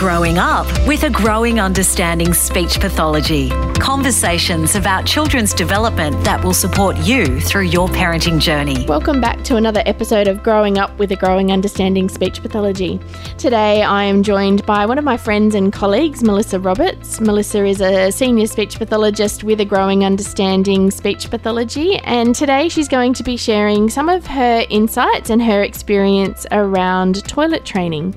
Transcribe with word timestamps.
Growing 0.00 0.38
Up 0.38 0.66
with 0.88 1.04
a 1.04 1.10
Growing 1.10 1.60
Understanding 1.60 2.32
Speech 2.32 2.80
Pathology. 2.80 3.50
Conversations 3.80 4.76
about 4.76 5.06
children's 5.06 5.54
development 5.54 6.22
that 6.22 6.44
will 6.44 6.52
support 6.52 6.98
you 6.98 7.40
through 7.40 7.62
your 7.62 7.88
parenting 7.88 8.38
journey. 8.38 8.84
Welcome 8.86 9.22
back 9.22 9.42
to 9.44 9.56
another 9.56 9.82
episode 9.86 10.28
of 10.28 10.42
Growing 10.42 10.78
Up 10.78 10.96
with 10.98 11.10
a 11.12 11.16
Growing 11.16 11.50
Understanding 11.50 12.10
Speech 12.10 12.42
Pathology. 12.42 13.00
Today 13.38 13.82
I 13.82 14.04
am 14.04 14.22
joined 14.22 14.66
by 14.66 14.84
one 14.84 14.98
of 14.98 15.04
my 15.04 15.16
friends 15.16 15.54
and 15.54 15.72
colleagues, 15.72 16.22
Melissa 16.22 16.60
Roberts. 16.60 17.22
Melissa 17.22 17.64
is 17.64 17.80
a 17.80 18.12
senior 18.12 18.46
speech 18.46 18.76
pathologist 18.76 19.44
with 19.44 19.60
a 19.60 19.64
Growing 19.64 20.04
Understanding 20.04 20.90
Speech 20.90 21.30
Pathology, 21.30 21.96
and 22.00 22.34
today 22.34 22.68
she's 22.68 22.86
going 22.86 23.14
to 23.14 23.24
be 23.24 23.38
sharing 23.38 23.88
some 23.88 24.10
of 24.10 24.26
her 24.26 24.66
insights 24.68 25.30
and 25.30 25.42
her 25.42 25.62
experience 25.62 26.46
around 26.52 27.24
toilet 27.24 27.64
training. 27.64 28.14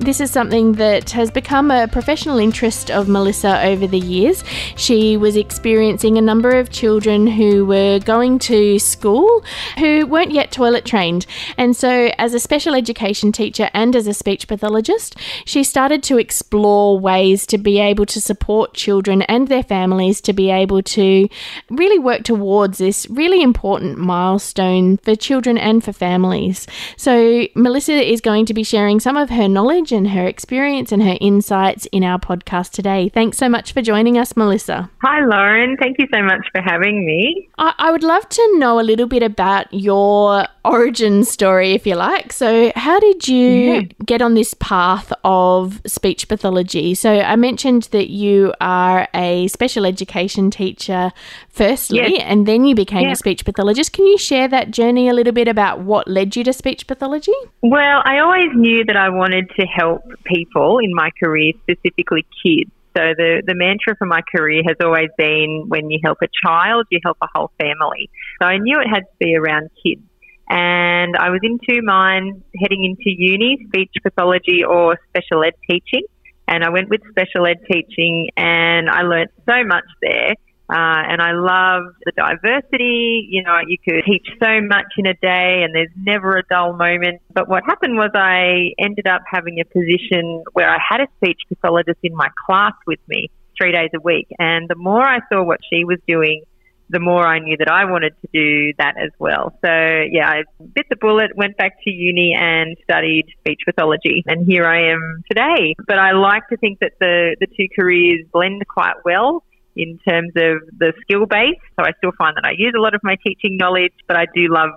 This 0.00 0.20
is 0.20 0.32
something 0.32 0.72
that 0.72 1.10
has 1.10 1.30
become 1.30 1.70
a 1.70 1.86
professional 1.86 2.38
interest 2.38 2.90
of 2.90 3.08
Melissa 3.08 3.64
over 3.64 3.86
the 3.86 4.00
years. 4.00 4.42
She 4.76 4.95
was 5.18 5.36
experiencing 5.36 6.16
a 6.16 6.20
number 6.22 6.58
of 6.58 6.70
children 6.70 7.26
who 7.26 7.66
were 7.66 7.98
going 7.98 8.38
to 8.38 8.78
school 8.78 9.44
who 9.78 10.06
weren't 10.06 10.32
yet 10.32 10.45
toilet 10.56 10.86
trained. 10.86 11.26
And 11.58 11.76
so, 11.76 12.10
as 12.16 12.32
a 12.32 12.40
special 12.40 12.74
education 12.74 13.30
teacher 13.30 13.68
and 13.74 13.94
as 13.94 14.06
a 14.06 14.14
speech 14.14 14.48
pathologist, 14.48 15.14
she 15.44 15.62
started 15.62 16.02
to 16.04 16.18
explore 16.18 16.98
ways 16.98 17.46
to 17.46 17.58
be 17.58 17.78
able 17.78 18.06
to 18.06 18.20
support 18.20 18.72
children 18.72 19.20
and 19.22 19.48
their 19.48 19.62
families 19.62 20.20
to 20.22 20.32
be 20.32 20.50
able 20.50 20.82
to 20.82 21.28
really 21.70 21.98
work 21.98 22.22
towards 22.24 22.78
this 22.78 23.06
really 23.10 23.42
important 23.42 23.98
milestone 23.98 24.96
for 24.96 25.14
children 25.14 25.58
and 25.58 25.84
for 25.84 25.92
families. 25.92 26.66
So, 26.96 27.46
Melissa 27.54 27.94
is 27.94 28.20
going 28.22 28.46
to 28.46 28.54
be 28.54 28.64
sharing 28.64 28.98
some 28.98 29.18
of 29.18 29.28
her 29.28 29.48
knowledge 29.48 29.92
and 29.92 30.08
her 30.08 30.26
experience 30.26 30.90
and 30.90 31.02
her 31.02 31.18
insights 31.20 31.84
in 31.92 32.02
our 32.02 32.18
podcast 32.18 32.70
today. 32.70 33.10
Thanks 33.10 33.36
so 33.36 33.48
much 33.48 33.72
for 33.74 33.82
joining 33.82 34.16
us, 34.16 34.36
Melissa. 34.36 34.90
Hi, 35.02 35.24
Lauren. 35.24 35.76
Thank 35.76 35.98
you 35.98 36.06
so 36.14 36.22
much 36.22 36.46
for 36.52 36.62
having 36.62 37.04
me. 37.04 37.48
I, 37.58 37.74
I 37.78 37.90
would 37.90 38.02
love 38.02 38.26
to 38.30 38.58
know 38.58 38.80
a 38.80 38.86
little 38.90 39.06
bit 39.06 39.22
about 39.22 39.66
your 39.72 40.45
origin 40.64 41.24
story, 41.24 41.72
if 41.72 41.86
you 41.86 41.94
like. 41.94 42.32
So, 42.32 42.72
how 42.74 42.98
did 42.98 43.28
you 43.28 43.46
yeah. 43.46 43.80
get 44.04 44.22
on 44.22 44.34
this 44.34 44.54
path 44.54 45.12
of 45.24 45.80
speech 45.86 46.28
pathology? 46.28 46.94
So, 46.94 47.20
I 47.20 47.36
mentioned 47.36 47.84
that 47.92 48.10
you 48.10 48.54
are 48.60 49.08
a 49.14 49.48
special 49.48 49.86
education 49.86 50.50
teacher 50.50 51.12
firstly, 51.48 51.98
yes. 51.98 52.22
and 52.24 52.46
then 52.46 52.64
you 52.64 52.74
became 52.74 53.08
a 53.08 53.16
speech 53.16 53.44
pathologist. 53.44 53.92
Can 53.92 54.06
you 54.06 54.18
share 54.18 54.48
that 54.48 54.70
journey 54.70 55.08
a 55.08 55.14
little 55.14 55.32
bit 55.32 55.48
about 55.48 55.80
what 55.80 56.08
led 56.08 56.36
you 56.36 56.44
to 56.44 56.52
speech 56.52 56.86
pathology? 56.86 57.34
Well, 57.62 58.02
I 58.04 58.18
always 58.18 58.50
knew 58.54 58.84
that 58.84 58.96
I 58.96 59.08
wanted 59.10 59.50
to 59.58 59.66
help 59.66 60.02
people 60.24 60.78
in 60.78 60.94
my 60.94 61.10
career, 61.22 61.52
specifically 61.62 62.26
kids. 62.42 62.70
So 62.96 63.02
the, 63.14 63.42
the 63.46 63.54
mantra 63.54 63.94
for 63.96 64.06
my 64.06 64.22
career 64.34 64.62
has 64.66 64.76
always 64.82 65.10
been 65.18 65.66
when 65.68 65.90
you 65.90 66.00
help 66.02 66.18
a 66.22 66.28
child, 66.44 66.86
you 66.90 66.98
help 67.04 67.18
a 67.20 67.26
whole 67.34 67.52
family. 67.60 68.08
So 68.40 68.48
I 68.48 68.56
knew 68.56 68.80
it 68.80 68.88
had 68.88 69.00
to 69.00 69.16
be 69.20 69.36
around 69.36 69.68
kids. 69.84 70.00
And 70.48 71.16
I 71.16 71.30
was 71.30 71.40
in 71.42 71.58
two 71.68 71.82
minds 71.82 72.38
heading 72.60 72.84
into 72.84 73.10
uni, 73.16 73.58
speech 73.68 73.92
pathology 74.02 74.64
or 74.64 74.98
special 75.08 75.44
ed 75.44 75.54
teaching. 75.68 76.02
And 76.48 76.62
I 76.62 76.70
went 76.70 76.88
with 76.88 77.00
special 77.10 77.46
ed 77.46 77.58
teaching 77.70 78.28
and 78.36 78.88
I 78.88 79.02
learnt 79.02 79.30
so 79.48 79.64
much 79.64 79.84
there. 80.00 80.34
Uh, 80.68 81.02
and 81.08 81.22
I 81.22 81.30
loved 81.32 81.94
the 82.04 82.12
diversity. 82.16 83.28
You 83.30 83.42
know, 83.44 83.58
you 83.66 83.76
could 83.78 84.02
teach 84.04 84.26
so 84.42 84.60
much 84.60 84.86
in 84.98 85.06
a 85.06 85.14
day 85.14 85.62
and 85.64 85.74
there's 85.74 85.90
never 85.96 86.36
a 86.36 86.42
dull 86.48 86.72
moment. 86.74 87.22
But 87.32 87.48
what 87.48 87.62
happened 87.64 87.96
was 87.96 88.10
I 88.14 88.72
ended 88.78 89.06
up 89.06 89.22
having 89.30 89.60
a 89.60 89.64
position 89.64 90.42
where 90.52 90.68
I 90.68 90.78
had 90.78 91.00
a 91.00 91.06
speech 91.16 91.40
pathologist 91.48 91.98
in 92.02 92.14
my 92.14 92.28
class 92.46 92.74
with 92.86 93.00
me 93.08 93.30
three 93.58 93.72
days 93.72 93.90
a 93.94 94.00
week. 94.00 94.28
And 94.38 94.68
the 94.68 94.74
more 94.74 95.04
I 95.04 95.20
saw 95.32 95.42
what 95.42 95.60
she 95.72 95.84
was 95.84 95.98
doing, 96.06 96.42
the 96.88 97.00
more 97.00 97.26
I 97.26 97.38
knew 97.38 97.56
that 97.56 97.68
I 97.68 97.84
wanted 97.84 98.14
to 98.22 98.28
do 98.32 98.72
that 98.78 98.94
as 98.96 99.10
well. 99.18 99.58
So 99.64 99.70
yeah, 100.10 100.28
I 100.28 100.42
bit 100.74 100.86
the 100.88 100.96
bullet, 100.96 101.36
went 101.36 101.56
back 101.56 101.82
to 101.84 101.90
uni 101.90 102.36
and 102.38 102.76
studied 102.84 103.26
speech 103.40 103.60
pathology 103.64 104.22
and 104.26 104.46
here 104.46 104.64
I 104.64 104.92
am 104.92 105.22
today. 105.28 105.74
But 105.86 105.98
I 105.98 106.12
like 106.12 106.48
to 106.48 106.56
think 106.56 106.80
that 106.80 106.92
the, 107.00 107.36
the 107.40 107.46
two 107.46 107.66
careers 107.78 108.24
blend 108.32 108.62
quite 108.68 109.04
well 109.04 109.44
in 109.74 109.98
terms 110.08 110.32
of 110.36 110.62
the 110.78 110.92
skill 111.02 111.26
base. 111.26 111.60
So 111.78 111.84
I 111.84 111.90
still 111.98 112.12
find 112.16 112.36
that 112.36 112.44
I 112.44 112.52
use 112.56 112.74
a 112.76 112.80
lot 112.80 112.94
of 112.94 113.00
my 113.02 113.16
teaching 113.26 113.56
knowledge, 113.56 113.92
but 114.06 114.16
I 114.16 114.26
do 114.34 114.48
love 114.48 114.70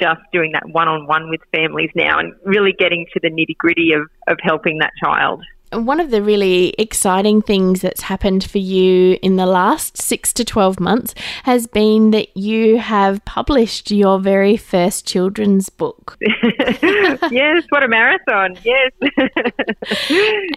just 0.00 0.20
doing 0.32 0.52
that 0.52 0.68
one 0.70 0.88
on 0.88 1.06
one 1.06 1.28
with 1.28 1.40
families 1.54 1.90
now 1.94 2.18
and 2.18 2.32
really 2.44 2.72
getting 2.72 3.06
to 3.12 3.20
the 3.22 3.28
nitty 3.28 3.56
gritty 3.58 3.92
of, 3.92 4.02
of 4.28 4.38
helping 4.42 4.78
that 4.78 4.92
child 5.02 5.42
one 5.72 6.00
of 6.00 6.10
the 6.10 6.22
really 6.22 6.74
exciting 6.78 7.42
things 7.42 7.80
that's 7.80 8.02
happened 8.02 8.44
for 8.44 8.58
you 8.58 9.18
in 9.22 9.36
the 9.36 9.46
last 9.46 9.96
six 9.96 10.32
to 10.32 10.44
12 10.44 10.80
months 10.80 11.14
has 11.44 11.66
been 11.66 12.10
that 12.10 12.36
you 12.36 12.78
have 12.78 13.24
published 13.24 13.90
your 13.90 14.18
very 14.18 14.56
first 14.56 15.06
children's 15.06 15.68
book. 15.68 16.18
yes, 16.20 17.64
what 17.68 17.84
a 17.84 17.88
marathon. 17.88 18.58
Yes. 18.64 18.92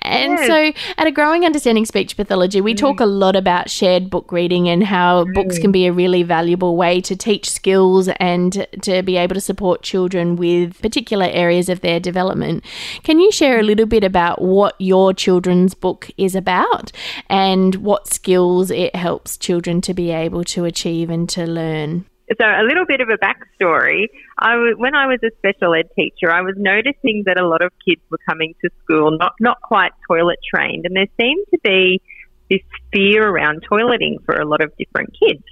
and 0.02 0.34
yes. 0.34 0.48
so, 0.48 0.72
at 0.98 1.08
a 1.08 1.12
Growing 1.12 1.46
Understanding 1.46 1.86
Speech 1.86 2.18
Pathology, 2.18 2.60
we 2.60 2.74
mm. 2.74 2.78
talk 2.78 3.00
a 3.00 3.06
lot 3.06 3.36
about 3.36 3.70
shared 3.70 4.10
book 4.10 4.32
reading 4.32 4.68
and 4.68 4.84
how 4.84 5.26
mm. 5.26 5.34
books 5.34 5.60
can 5.60 5.72
be 5.72 5.86
a 5.86 5.94
really 5.94 6.24
valuable 6.24 6.76
way 6.76 7.00
to 7.02 7.16
teach 7.16 7.50
skills 7.50 8.10
and 8.20 8.66
to 8.82 9.04
be 9.04 9.18
able 9.18 9.36
to 9.36 9.42
support 9.42 9.84
children 9.84 10.36
with 10.36 10.82
particular 10.82 11.28
areas 11.28 11.70
of 11.70 11.82
their 11.82 12.00
development. 12.00 12.64
Can 13.04 13.20
you 13.20 13.32
share 13.32 13.60
a 13.60 13.64
little 13.64 13.86
bit 13.86 14.04
about 14.04 14.42
what 14.42 14.76
your 14.80 15.03
your 15.04 15.14
children's 15.14 15.74
book 15.74 16.10
is 16.18 16.36
about 16.36 16.92
and 17.30 17.76
what 17.76 18.08
skills 18.08 18.72
it 18.72 18.96
helps 18.96 19.38
children 19.38 19.82
to 19.82 19.94
be 19.94 20.12
able 20.12 20.44
to 20.46 20.66
achieve 20.66 21.10
and 21.10 21.28
to 21.30 21.46
learn. 21.46 22.06
So, 22.40 22.46
a 22.46 22.64
little 22.64 22.86
bit 22.86 23.02
of 23.02 23.10
a 23.10 23.18
backstory. 23.18 24.08
I 24.40 24.54
w- 24.54 24.78
when 24.78 24.96
I 24.96 25.08
was 25.08 25.20
a 25.24 25.30
special 25.38 25.74
ed 25.74 25.90
teacher, 25.96 26.32
I 26.32 26.42
was 26.42 26.56
noticing 26.58 27.24
that 27.26 27.38
a 27.38 27.46
lot 27.46 27.62
of 27.62 27.72
kids 27.86 28.02
were 28.10 28.20
coming 28.28 28.56
to 28.64 28.70
school 28.82 29.18
not, 29.18 29.34
not 29.42 29.62
quite 29.62 29.92
toilet 30.08 30.40
trained, 30.54 30.86
and 30.86 30.96
there 30.96 31.08
seemed 31.20 31.46
to 31.54 31.60
be 31.64 32.02
this 32.50 32.62
fear 32.94 33.28
around 33.28 33.66
toileting 33.70 34.24
for 34.26 34.36
a 34.36 34.46
lot 34.46 34.64
of 34.64 34.72
different 34.78 35.10
kids. 35.20 35.44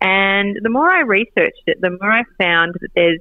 And 0.00 0.56
the 0.62 0.70
more 0.70 0.88
I 0.88 1.00
researched 1.00 1.64
it, 1.66 1.80
the 1.80 1.90
more 2.00 2.12
I 2.12 2.22
found 2.38 2.74
that 2.80 2.90
there's 2.94 3.20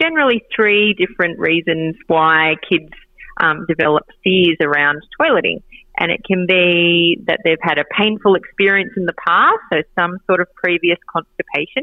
generally 0.00 0.42
three 0.54 0.94
different 0.94 1.38
reasons 1.38 1.96
why 2.06 2.56
kids 2.68 2.92
um, 3.40 3.66
develop 3.66 4.04
fears 4.22 4.56
around 4.60 5.02
toileting. 5.20 5.62
And 5.98 6.10
it 6.10 6.20
can 6.24 6.46
be 6.46 7.20
that 7.26 7.40
they've 7.44 7.58
had 7.60 7.78
a 7.78 7.84
painful 7.84 8.34
experience 8.34 8.92
in 8.96 9.04
the 9.04 9.12
past, 9.26 9.58
so 9.72 9.82
some 9.98 10.18
sort 10.26 10.40
of 10.40 10.48
previous 10.54 10.98
constipation, 11.12 11.82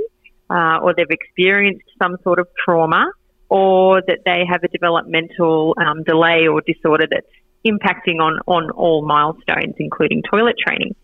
uh, 0.50 0.79
or 0.81 0.94
they've 0.96 1.06
experienced 1.09 1.85
some 2.01 2.17
sort 2.23 2.40
of 2.40 2.47
trauma, 2.63 3.12
or 3.50 4.01
that 4.07 4.19
they 4.25 4.44
have 4.50 4.63
a 4.63 4.67
developmental 4.69 5.75
um, 5.78 6.03
delay 6.03 6.47
or 6.47 6.62
disorder 6.62 7.06
that's 7.09 7.28
impacting 7.66 8.19
on, 8.22 8.40
on 8.47 8.72
all 8.72 9.06
milestones, 9.06 9.75
including 9.78 10.23
toilet 10.29 10.56
training. 10.66 10.96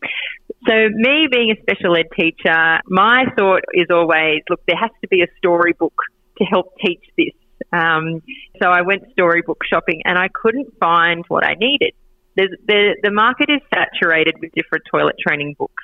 So, 0.67 0.73
me 0.93 1.27
being 1.29 1.51
a 1.51 1.61
special 1.61 1.95
ed 1.97 2.07
teacher, 2.17 2.79
my 2.87 3.25
thought 3.37 3.63
is 3.73 3.87
always 3.91 4.41
look, 4.49 4.61
there 4.65 4.77
has 4.79 4.91
to 5.01 5.07
be 5.07 5.21
a 5.21 5.27
storybook 5.37 5.93
to 6.37 6.45
help 6.45 6.73
teach 6.83 7.03
this. 7.17 7.33
Um, 7.73 8.21
so 8.61 8.69
I 8.69 8.81
went 8.81 9.03
storybook 9.11 9.63
shopping 9.67 10.01
and 10.05 10.17
I 10.17 10.27
couldn't 10.33 10.67
find 10.79 11.25
what 11.27 11.43
I 11.43 11.55
needed. 11.55 11.93
There's, 12.35 12.51
the, 12.67 12.95
the 13.01 13.11
market 13.11 13.49
is 13.49 13.61
saturated 13.73 14.35
with 14.39 14.51
different 14.53 14.83
toilet 14.89 15.15
training 15.19 15.55
books. 15.57 15.83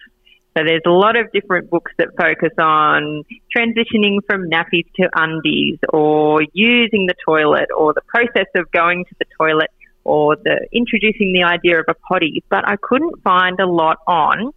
So 0.57 0.63
there's 0.65 0.81
a 0.85 0.91
lot 0.91 1.17
of 1.17 1.31
different 1.31 1.69
books 1.69 1.91
that 1.97 2.09
focus 2.17 2.53
on 2.59 3.23
transitioning 3.55 4.17
from 4.27 4.49
nappies 4.49 4.85
to 4.99 5.09
undies 5.15 5.77
or 5.89 6.41
using 6.53 7.07
the 7.07 7.13
toilet 7.25 7.69
or 7.75 7.93
the 7.93 8.01
process 8.07 8.47
of 8.55 8.71
going 8.71 9.05
to 9.05 9.15
the 9.19 9.25
toilet 9.39 9.69
or 10.03 10.35
the 10.35 10.67
introducing 10.71 11.33
the 11.33 11.43
idea 11.43 11.79
of 11.79 11.85
a 11.87 11.93
potty. 11.93 12.43
But 12.49 12.67
I 12.67 12.77
couldn't 12.81 13.21
find 13.23 13.59
a 13.59 13.67
lot 13.67 13.97
on 14.07 14.51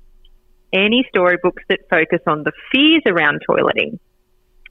any 0.72 1.04
storybooks 1.10 1.62
that 1.68 1.80
focus 1.90 2.20
on 2.26 2.44
the 2.44 2.52
fears 2.72 3.02
around 3.06 3.42
toileting. 3.48 3.98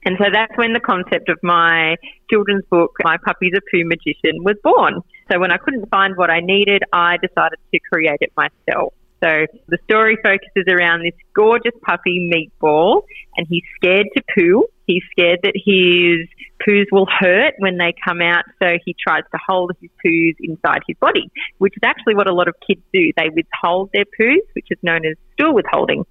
And 0.04 0.16
so 0.18 0.24
that's 0.32 0.52
when 0.56 0.72
the 0.72 0.80
concept 0.80 1.28
of 1.28 1.38
my 1.42 1.96
children's 2.30 2.64
book, 2.70 2.92
My 3.04 3.16
Puppy's 3.24 3.52
a 3.56 3.60
Poo 3.70 3.84
Magician, 3.84 4.42
was 4.42 4.56
born. 4.62 5.00
So 5.30 5.38
when 5.38 5.52
I 5.52 5.58
couldn't 5.58 5.88
find 5.90 6.16
what 6.16 6.30
I 6.30 6.40
needed, 6.40 6.82
I 6.92 7.16
decided 7.18 7.58
to 7.72 7.80
create 7.92 8.18
it 8.20 8.32
myself. 8.36 8.94
So 9.22 9.46
the 9.68 9.78
story 9.84 10.18
focuses 10.20 10.64
around 10.68 11.04
this 11.04 11.14
gorgeous 11.32 11.74
puppy, 11.86 12.28
Meatball, 12.28 13.02
and 13.36 13.46
he's 13.48 13.62
scared 13.76 14.08
to 14.16 14.22
poo. 14.34 14.66
He's 14.86 15.02
scared 15.12 15.38
that 15.44 15.52
his 15.54 16.28
poos 16.66 16.86
will 16.90 17.06
hurt 17.06 17.54
when 17.58 17.78
they 17.78 17.94
come 18.04 18.20
out, 18.20 18.44
so 18.60 18.78
he 18.84 18.96
tries 19.00 19.22
to 19.30 19.38
hold 19.46 19.72
his 19.80 19.90
poos 20.04 20.34
inside 20.40 20.80
his 20.88 20.96
body, 20.98 21.30
which 21.58 21.74
is 21.76 21.82
actually 21.84 22.16
what 22.16 22.28
a 22.28 22.34
lot 22.34 22.48
of 22.48 22.54
kids 22.66 22.82
do. 22.92 23.12
They 23.16 23.28
withhold 23.32 23.90
their 23.94 24.06
poos, 24.18 24.42
which 24.54 24.66
is 24.70 24.78
known 24.82 25.06
as 25.06 25.16
stool 25.34 25.54
withholding. 25.54 26.04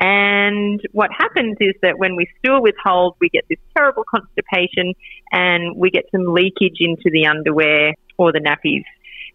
And 0.00 0.80
what 0.92 1.10
happens 1.16 1.58
is 1.60 1.74
that 1.82 1.98
when 1.98 2.16
we 2.16 2.26
stool 2.38 2.62
withhold, 2.62 3.16
we 3.20 3.28
get 3.28 3.44
this 3.50 3.58
terrible 3.76 4.04
constipation 4.04 4.94
and 5.30 5.76
we 5.76 5.90
get 5.90 6.04
some 6.10 6.24
leakage 6.32 6.78
into 6.80 7.10
the 7.12 7.26
underwear 7.26 7.92
or 8.16 8.32
the 8.32 8.40
nappies. 8.40 8.84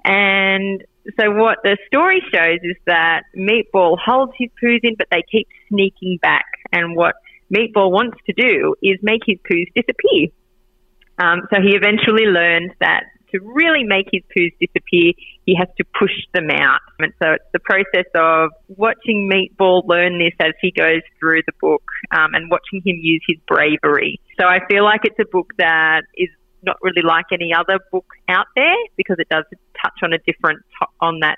And 0.03 0.83
so 1.19 1.29
what 1.31 1.59
the 1.63 1.77
story 1.85 2.19
shows 2.33 2.59
is 2.63 2.75
that 2.87 3.23
Meatball 3.37 3.97
holds 4.03 4.33
his 4.39 4.49
poos 4.61 4.79
in, 4.81 4.95
but 4.97 5.07
they 5.11 5.23
keep 5.31 5.47
sneaking 5.69 6.17
back. 6.19 6.45
And 6.71 6.95
what 6.95 7.13
Meatball 7.53 7.91
wants 7.91 8.17
to 8.25 8.33
do 8.33 8.73
is 8.81 8.97
make 9.03 9.21
his 9.25 9.37
poos 9.49 9.67
disappear. 9.75 10.29
Um, 11.19 11.43
so 11.53 11.61
he 11.61 11.75
eventually 11.75 12.25
learns 12.25 12.71
that 12.79 13.03
to 13.35 13.43
really 13.43 13.83
make 13.83 14.07
his 14.11 14.23
poos 14.35 14.53
disappear, 14.59 15.13
he 15.45 15.55
has 15.55 15.67
to 15.77 15.83
push 15.97 16.15
them 16.33 16.49
out. 16.49 16.79
And 16.99 17.13
so 17.21 17.33
it's 17.33 17.45
the 17.53 17.59
process 17.59 18.09
of 18.15 18.51
watching 18.67 19.29
Meatball 19.31 19.83
learn 19.85 20.17
this 20.17 20.33
as 20.39 20.53
he 20.61 20.71
goes 20.71 21.01
through 21.19 21.41
the 21.45 21.53
book 21.59 21.83
um, 22.11 22.33
and 22.33 22.49
watching 22.49 22.81
him 22.85 22.97
use 23.01 23.23
his 23.27 23.37
bravery. 23.47 24.19
So 24.39 24.45
I 24.45 24.59
feel 24.69 24.83
like 24.83 25.01
it's 25.03 25.19
a 25.19 25.29
book 25.31 25.51
that 25.57 26.01
is 26.17 26.29
not 26.63 26.77
really 26.81 27.03
like 27.03 27.25
any 27.31 27.53
other 27.53 27.79
book 27.91 28.07
out 28.27 28.47
there 28.55 28.75
because 28.97 29.17
it 29.19 29.29
does 29.29 29.43
touch 29.81 29.99
on 30.03 30.13
a 30.13 30.17
different 30.19 30.59
to- 30.79 30.87
on 30.99 31.19
that 31.19 31.37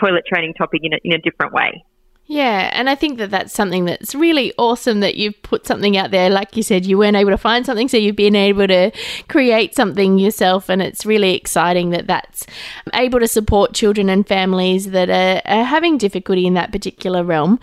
toilet 0.00 0.24
training 0.26 0.54
topic 0.54 0.80
in 0.82 0.92
a, 0.94 0.98
in 1.04 1.12
a 1.12 1.18
different 1.18 1.52
way. 1.52 1.84
Yeah, 2.26 2.70
and 2.72 2.88
I 2.88 2.94
think 2.94 3.18
that 3.18 3.30
that's 3.30 3.52
something 3.52 3.84
that's 3.84 4.14
really 4.14 4.54
awesome 4.56 5.00
that 5.00 5.16
you've 5.16 5.42
put 5.42 5.66
something 5.66 5.94
out 5.94 6.10
there. 6.10 6.30
Like 6.30 6.56
you 6.56 6.62
said, 6.62 6.86
you 6.86 6.96
weren't 6.96 7.18
able 7.18 7.32
to 7.32 7.36
find 7.38 7.66
something, 7.66 7.86
so 7.86 7.98
you've 7.98 8.16
been 8.16 8.34
able 8.34 8.66
to 8.66 8.92
create 9.28 9.74
something 9.74 10.18
yourself, 10.18 10.70
and 10.70 10.80
it's 10.80 11.04
really 11.04 11.34
exciting 11.34 11.90
that 11.90 12.06
that's 12.06 12.46
able 12.94 13.20
to 13.20 13.28
support 13.28 13.74
children 13.74 14.08
and 14.08 14.26
families 14.26 14.92
that 14.92 15.10
are, 15.10 15.42
are 15.44 15.64
having 15.64 15.98
difficulty 15.98 16.46
in 16.46 16.54
that 16.54 16.72
particular 16.72 17.22
realm. 17.22 17.60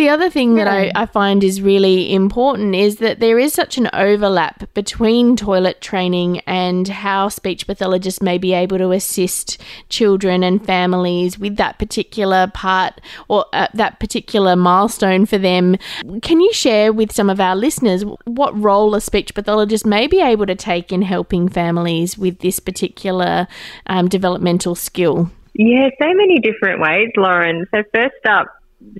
The 0.00 0.08
other 0.08 0.30
thing 0.30 0.54
that 0.54 0.66
I, 0.66 0.90
I 0.94 1.04
find 1.04 1.44
is 1.44 1.60
really 1.60 2.14
important 2.14 2.74
is 2.74 2.96
that 3.00 3.20
there 3.20 3.38
is 3.38 3.52
such 3.52 3.76
an 3.76 3.90
overlap 3.92 4.72
between 4.72 5.36
toilet 5.36 5.82
training 5.82 6.38
and 6.46 6.88
how 6.88 7.28
speech 7.28 7.66
pathologists 7.66 8.22
may 8.22 8.38
be 8.38 8.54
able 8.54 8.78
to 8.78 8.92
assist 8.92 9.60
children 9.90 10.42
and 10.42 10.64
families 10.64 11.38
with 11.38 11.56
that 11.56 11.78
particular 11.78 12.46
part 12.54 12.98
or 13.28 13.44
uh, 13.52 13.66
that 13.74 14.00
particular 14.00 14.56
milestone 14.56 15.26
for 15.26 15.36
them. 15.36 15.76
Can 16.22 16.40
you 16.40 16.54
share 16.54 16.94
with 16.94 17.12
some 17.12 17.28
of 17.28 17.38
our 17.38 17.54
listeners 17.54 18.02
what 18.24 18.58
role 18.58 18.94
a 18.94 19.02
speech 19.02 19.34
pathologist 19.34 19.84
may 19.84 20.06
be 20.06 20.22
able 20.22 20.46
to 20.46 20.54
take 20.54 20.92
in 20.92 21.02
helping 21.02 21.46
families 21.46 22.16
with 22.16 22.38
this 22.38 22.58
particular 22.58 23.46
um, 23.86 24.08
developmental 24.08 24.74
skill? 24.74 25.30
Yeah, 25.52 25.90
so 26.00 26.08
many 26.14 26.38
different 26.38 26.80
ways, 26.80 27.10
Lauren. 27.18 27.66
So 27.70 27.82
first 27.92 28.24
up, 28.26 28.46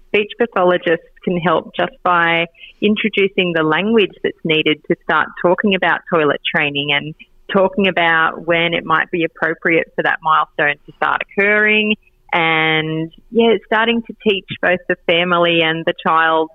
speech 0.09 0.32
pathologists 0.38 1.06
can 1.25 1.37
help 1.37 1.75
just 1.75 1.93
by 2.03 2.47
introducing 2.81 3.53
the 3.55 3.62
language 3.62 4.12
that's 4.23 4.38
needed 4.44 4.82
to 4.91 4.97
start 5.05 5.29
talking 5.43 5.75
about 5.75 6.00
toilet 6.12 6.41
training 6.55 6.88
and 6.93 7.15
talking 7.53 7.88
about 7.88 8.47
when 8.47 8.75
it 8.75 8.85
might 8.85 9.11
be 9.11 9.25
appropriate 9.25 9.93
for 9.94 10.03
that 10.03 10.19
milestone 10.23 10.77
to 10.87 10.93
start 10.97 11.23
occurring 11.23 11.94
and 12.32 13.12
yeah, 13.31 13.55
starting 13.67 14.03
to 14.03 14.15
teach 14.27 14.47
both 14.62 14.79
the 14.88 14.97
family 15.06 15.61
and 15.62 15.85
the 15.85 15.94
child 16.06 16.50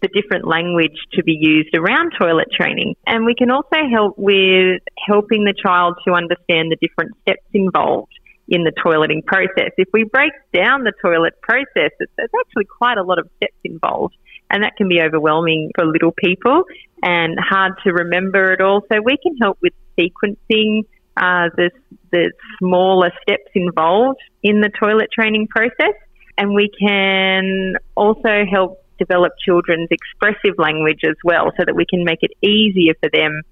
the 0.00 0.08
different 0.08 0.46
language 0.46 0.96
to 1.12 1.24
be 1.24 1.36
used 1.40 1.76
around 1.76 2.12
toilet 2.20 2.46
training. 2.52 2.94
And 3.04 3.26
we 3.26 3.34
can 3.34 3.50
also 3.50 3.76
help 3.92 4.16
with 4.16 4.80
helping 5.08 5.44
the 5.44 5.54
child 5.60 5.96
to 6.06 6.14
understand 6.14 6.70
the 6.70 6.76
different 6.80 7.16
steps 7.22 7.44
involved 7.52 8.12
in 8.48 8.64
the 8.64 8.72
toileting 8.72 9.24
process. 9.24 9.72
If 9.76 9.88
we 9.92 10.04
break 10.04 10.32
down 10.54 10.84
the 10.84 10.92
toilet 11.02 11.34
process, 11.42 11.92
there's 11.98 12.30
actually 12.40 12.64
quite 12.64 12.96
a 12.96 13.02
lot 13.02 13.18
of 13.18 13.28
steps 13.36 13.58
involved, 13.62 14.16
and 14.50 14.64
that 14.64 14.76
can 14.76 14.88
be 14.88 15.00
overwhelming 15.00 15.70
for 15.74 15.84
little 15.84 16.12
people 16.12 16.64
and 17.02 17.38
hard 17.38 17.74
to 17.84 17.92
remember 17.92 18.52
it 18.52 18.60
all. 18.60 18.80
So 18.90 19.00
we 19.04 19.18
can 19.22 19.36
help 19.36 19.58
with 19.60 19.74
sequencing 19.98 20.84
uh, 21.16 21.50
the, 21.56 21.70
the 22.10 22.32
smaller 22.58 23.10
steps 23.22 23.50
involved 23.54 24.20
in 24.42 24.60
the 24.60 24.70
toilet 24.82 25.10
training 25.12 25.48
process, 25.48 25.94
and 26.38 26.54
we 26.54 26.70
can 26.80 27.74
also 27.96 28.44
help 28.50 28.84
develop 28.98 29.32
children's 29.44 29.88
expressive 29.90 30.58
language 30.58 31.00
as 31.04 31.16
well, 31.22 31.52
so 31.56 31.64
that 31.66 31.76
we 31.76 31.84
can 31.84 32.02
make 32.04 32.20
it 32.22 32.32
easier 32.40 32.94
for 33.00 33.10
them 33.12 33.42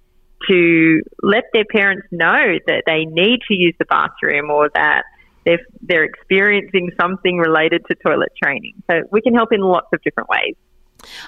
to 0.49 1.03
let 1.23 1.45
their 1.53 1.65
parents 1.65 2.07
know 2.11 2.59
that 2.67 2.83
they 2.87 3.05
need 3.05 3.41
to 3.49 3.55
use 3.55 3.75
the 3.79 3.85
bathroom 3.87 4.51
or 4.51 4.71
that 4.75 5.05
they're, 5.45 5.61
they're 5.83 6.05
experiencing 6.05 6.91
something 7.01 7.39
related 7.39 7.83
to 7.89 7.95
toilet 7.95 8.33
training. 8.43 8.75
So 8.91 9.03
we 9.11 9.23
can 9.23 9.35
help 9.35 9.53
in 9.53 9.61
lots 9.61 9.89
of 9.93 10.03
different 10.03 10.29
ways. 10.29 10.55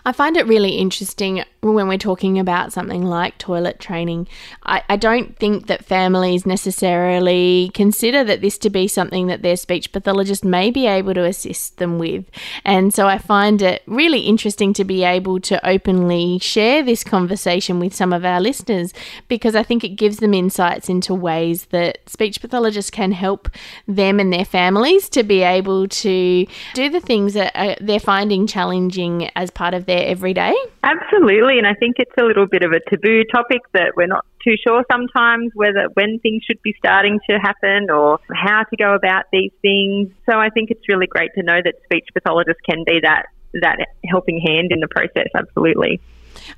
I 0.05 0.12
find 0.12 0.37
it 0.37 0.46
really 0.46 0.76
interesting 0.76 1.44
when 1.60 1.88
we're 1.88 1.99
talking 1.99 2.38
about 2.38 2.72
something 2.72 3.02
like 3.02 3.37
toilet 3.38 3.81
training. 3.81 4.28
I, 4.64 4.82
I, 4.88 4.96
don't 4.96 5.37
think 5.37 5.66
that 5.66 5.84
families 5.84 6.46
necessarily 6.46 7.70
consider 7.75 8.22
that 8.25 8.40
this 8.40 8.58
to 8.58 8.70
be 8.70 8.87
something 8.87 9.26
that 9.26 9.43
their 9.43 9.56
speech 9.56 9.90
pathologist 9.90 10.44
may 10.44 10.70
be 10.70 10.87
able 10.87 11.14
to 11.14 11.25
assist 11.25 11.78
them 11.78 11.99
with. 11.99 12.25
And 12.64 12.94
so 12.94 13.08
I 13.08 13.19
find 13.19 13.60
it 13.60 13.82
really 13.87 14.20
interesting 14.20 14.72
to 14.75 14.84
be 14.84 15.02
able 15.02 15.40
to 15.40 15.69
openly 15.69 16.38
share 16.38 16.82
this 16.82 17.02
conversation 17.02 17.81
with 17.81 17.94
some 17.94 18.12
of 18.12 18.25
our 18.25 18.40
listeners 18.40 18.93
because 19.26 19.56
I 19.56 19.64
think 19.64 19.82
it 19.82 19.90
gives 19.90 20.19
them 20.19 20.34
insights 20.34 20.88
into 20.88 21.12
ways 21.12 21.66
that 21.66 22.08
speech 22.08 22.40
pathologists 22.40 22.90
can 22.90 23.12
help 23.12 23.50
them 23.88 24.20
and 24.20 24.32
their 24.32 24.44
families 24.44 25.08
to 25.11 25.25
be 25.25 25.43
able 25.43 25.88
to 25.88 26.46
do 26.75 26.88
the 26.88 27.00
things 27.00 27.34
that 27.34 27.78
they're 27.81 27.99
finding 27.99 28.46
challenging 28.46 29.28
as 29.34 29.50
part 29.50 29.75
of 29.75 29.87
their 29.87 30.06
everyday? 30.06 30.54
And 31.56 31.67
I 31.67 31.73
think 31.75 31.97
it's 31.99 32.12
a 32.19 32.25
little 32.25 32.47
bit 32.47 32.62
of 32.62 32.73
a 32.73 32.81
taboo 32.91 33.25
topic 33.25 33.62
that 33.73 33.93
we're 33.97 34.06
not 34.06 34.27
too 34.45 34.56
sure 34.62 34.85
sometimes 34.93 35.53
whether 35.55 35.89
when 35.95 36.19
things 36.19 36.43
should 36.45 36.61
be 36.62 36.75
starting 36.79 37.19
to 37.31 37.39
happen 37.39 37.89
or 37.91 38.19
how 38.35 38.65
to 38.65 38.77
go 38.77 38.95
about 38.95 39.25
these 39.33 39.53
things. 39.62 40.11
So 40.29 40.39
I 40.39 40.50
think 40.50 40.71
it's 40.71 40.87
really 40.89 41.06
great 41.06 41.31
to 41.35 41.43
know 41.43 41.61
that 41.65 41.75
speech 41.85 42.09
pathologists 42.12 42.61
can 42.69 42.85
be 42.85 43.00
that 43.03 43.27
that 43.55 43.79
helping 44.05 44.41
hand 44.41 44.73
in 44.73 44.81
the 44.81 44.89
process. 44.89 45.29
Absolutely. 45.35 46.00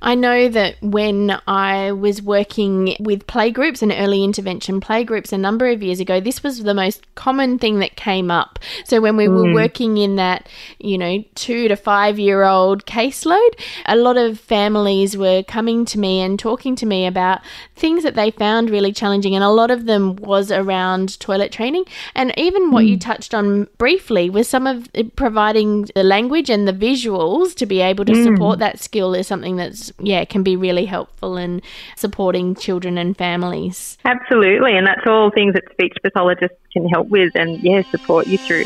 I 0.01 0.15
know 0.15 0.49
that 0.49 0.75
when 0.81 1.39
I 1.47 1.91
was 1.91 2.21
working 2.21 2.95
with 2.99 3.27
playgroups 3.27 3.81
and 3.81 3.91
early 3.91 4.23
intervention 4.23 4.79
playgroups 4.81 5.31
a 5.31 5.37
number 5.37 5.67
of 5.67 5.81
years 5.81 5.99
ago, 5.99 6.19
this 6.19 6.43
was 6.43 6.63
the 6.63 6.73
most 6.73 7.13
common 7.15 7.57
thing 7.59 7.79
that 7.79 7.95
came 7.95 8.31
up. 8.31 8.59
So 8.85 9.01
when 9.01 9.17
we 9.17 9.25
mm. 9.25 9.35
were 9.35 9.53
working 9.53 9.97
in 9.97 10.15
that, 10.17 10.47
you 10.79 10.97
know, 10.97 11.23
two 11.35 11.67
to 11.67 11.75
five 11.75 12.19
year 12.19 12.43
old 12.43 12.85
caseload, 12.85 13.51
a 13.85 13.95
lot 13.95 14.17
of 14.17 14.39
families 14.39 15.17
were 15.17 15.43
coming 15.43 15.85
to 15.85 15.99
me 15.99 16.21
and 16.21 16.39
talking 16.39 16.75
to 16.77 16.85
me 16.85 17.05
about 17.05 17.41
things 17.75 18.03
that 18.03 18.15
they 18.15 18.31
found 18.31 18.69
really 18.69 18.93
challenging. 18.93 19.35
And 19.35 19.43
a 19.43 19.49
lot 19.49 19.71
of 19.71 19.85
them 19.85 20.15
was 20.17 20.51
around 20.51 21.19
toilet 21.19 21.51
training. 21.51 21.85
And 22.15 22.33
even 22.37 22.71
what 22.71 22.85
mm. 22.85 22.89
you 22.89 22.99
touched 22.99 23.33
on 23.33 23.67
briefly 23.77 24.29
was 24.29 24.47
some 24.47 24.67
of 24.67 24.87
providing 25.15 25.89
the 25.95 26.03
language 26.03 26.49
and 26.49 26.67
the 26.67 26.73
visuals 26.73 27.55
to 27.55 27.65
be 27.65 27.81
able 27.81 28.05
to 28.05 28.13
mm. 28.13 28.23
support 28.23 28.59
that 28.59 28.79
skill 28.79 29.13
is 29.13 29.27
something 29.27 29.55
that's 29.55 29.80
yeah 29.99 30.25
can 30.25 30.43
be 30.43 30.55
really 30.55 30.85
helpful 30.85 31.37
in 31.37 31.61
supporting 31.95 32.55
children 32.55 32.97
and 32.97 33.17
families. 33.17 33.97
Absolutely, 34.05 34.77
and 34.77 34.85
that's 34.85 35.05
all 35.05 35.31
things 35.31 35.53
that 35.53 35.63
speech 35.71 35.93
pathologists 36.01 36.57
can 36.73 36.87
help 36.87 37.07
with 37.07 37.31
and 37.35 37.61
yeah 37.63 37.81
support 37.91 38.27
you 38.27 38.37
through. 38.37 38.65